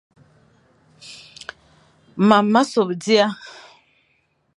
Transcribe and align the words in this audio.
Mam 2.27 2.45
ma 2.53 2.61
sobe 2.71 2.93
dia, 3.03 3.27